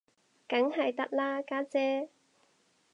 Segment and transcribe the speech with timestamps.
[0.47, 2.09] 梗係得啦，家姐